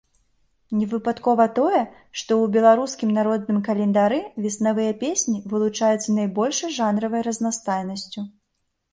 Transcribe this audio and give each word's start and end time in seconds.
Невыпадкова 0.75 1.45
тое, 1.57 1.81
што 2.21 2.31
ў 2.37 2.45
беларускім 2.55 3.11
народным 3.17 3.59
календары 3.67 4.17
веснавыя 4.45 4.95
песні 5.03 5.35
вылучаюцца 5.51 6.15
найбольшай 6.21 6.73
жанравай 6.79 7.21
разнастайнасцю. 7.29 8.25